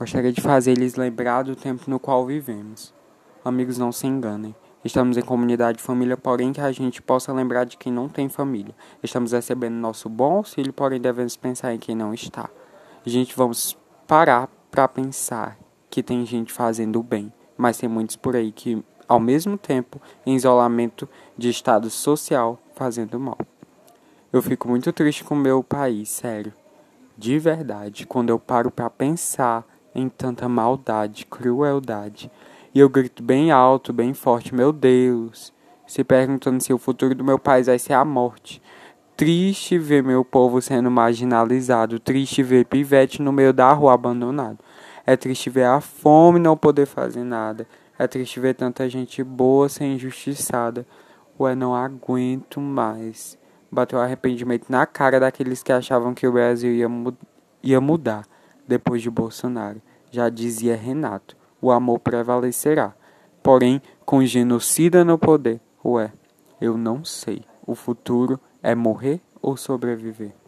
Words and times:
Gostaria 0.00 0.32
de 0.32 0.40
fazer 0.40 0.78
lhes 0.78 0.94
lembrar 0.94 1.42
do 1.42 1.54
tempo 1.54 1.82
no 1.86 2.00
qual 2.00 2.24
vivemos. 2.24 2.94
Amigos, 3.44 3.76
não 3.76 3.92
se 3.92 4.06
enganem. 4.06 4.54
Estamos 4.82 5.18
em 5.18 5.20
comunidade 5.20 5.78
e 5.78 5.82
família, 5.82 6.16
porém 6.16 6.54
que 6.54 6.60
a 6.62 6.72
gente 6.72 7.02
possa 7.02 7.30
lembrar 7.34 7.64
de 7.64 7.76
quem 7.76 7.92
não 7.92 8.08
tem 8.08 8.26
família. 8.26 8.74
Estamos 9.02 9.32
recebendo 9.32 9.74
nosso 9.74 10.08
bom 10.08 10.38
auxílio, 10.38 10.72
porém 10.72 10.98
devemos 10.98 11.36
pensar 11.36 11.74
em 11.74 11.78
quem 11.78 11.94
não 11.94 12.14
está. 12.14 12.48
Gente, 13.04 13.36
vamos 13.36 13.76
parar 14.06 14.48
para 14.70 14.88
pensar 14.88 15.58
que 15.90 16.02
tem 16.02 16.24
gente 16.24 16.50
fazendo 16.50 17.02
bem, 17.02 17.30
mas 17.54 17.76
tem 17.76 17.86
muitos 17.86 18.16
por 18.16 18.34
aí 18.34 18.52
que, 18.52 18.82
ao 19.06 19.20
mesmo 19.20 19.58
tempo, 19.58 20.00
em 20.24 20.34
isolamento 20.34 21.06
de 21.36 21.50
estado 21.50 21.90
social, 21.90 22.58
fazendo 22.74 23.20
mal. 23.20 23.36
Eu 24.32 24.40
fico 24.40 24.66
muito 24.66 24.90
triste 24.94 25.22
com 25.22 25.34
o 25.34 25.38
meu 25.38 25.62
país, 25.62 26.08
sério. 26.08 26.54
De 27.18 27.38
verdade, 27.38 28.06
quando 28.06 28.30
eu 28.30 28.38
paro 28.38 28.70
para 28.70 28.88
pensar 28.88 29.62
em 29.94 30.08
tanta 30.08 30.48
maldade, 30.48 31.26
crueldade, 31.26 32.30
e 32.74 32.78
eu 32.78 32.88
grito 32.88 33.22
bem 33.22 33.50
alto, 33.50 33.92
bem 33.92 34.14
forte, 34.14 34.54
meu 34.54 34.72
Deus, 34.72 35.52
se 35.86 36.04
perguntando 36.04 36.62
se 36.62 36.72
o 36.72 36.78
futuro 36.78 37.14
do 37.14 37.24
meu 37.24 37.38
país 37.38 37.66
vai 37.66 37.78
ser 37.78 37.94
a 37.94 38.04
morte. 38.04 38.62
Triste 39.16 39.76
ver 39.76 40.02
meu 40.02 40.24
povo 40.24 40.62
sendo 40.62 40.90
marginalizado, 40.90 41.98
triste 41.98 42.42
ver 42.42 42.64
pivete 42.64 43.20
no 43.20 43.32
meio 43.32 43.52
da 43.52 43.72
rua 43.72 43.92
abandonado. 43.92 44.58
É 45.04 45.16
triste 45.16 45.50
ver 45.50 45.64
a 45.64 45.80
fome 45.80 46.38
não 46.38 46.56
poder 46.56 46.86
fazer 46.86 47.24
nada. 47.24 47.66
É 47.98 48.06
triste 48.06 48.40
ver 48.40 48.54
tanta 48.54 48.88
gente 48.88 49.22
boa 49.22 49.68
ser 49.68 49.84
injustiçada. 49.84 50.86
Ué, 51.38 51.54
não 51.54 51.74
aguento 51.74 52.60
mais. 52.60 53.36
Bateu 53.70 54.00
arrependimento 54.00 54.66
na 54.70 54.86
cara 54.86 55.20
daqueles 55.20 55.62
que 55.62 55.72
achavam 55.72 56.14
que 56.14 56.26
o 56.26 56.32
Brasil 56.32 56.72
ia, 56.72 56.88
mu 56.88 57.12
ia 57.62 57.80
mudar 57.80 58.24
depois 58.70 59.02
de 59.02 59.10
Bolsonaro. 59.10 59.82
Já 60.12 60.28
dizia 60.28 60.76
Renato: 60.76 61.36
o 61.60 61.72
amor 61.72 61.98
prevalecerá. 61.98 62.94
Porém, 63.42 63.82
com 64.06 64.24
genocida 64.24 65.04
no 65.04 65.18
poder, 65.18 65.60
ué, 65.84 66.12
eu 66.60 66.78
não 66.78 67.04
sei. 67.04 67.42
O 67.66 67.74
futuro 67.74 68.38
é 68.62 68.74
morrer 68.74 69.20
ou 69.42 69.56
sobreviver? 69.56 70.39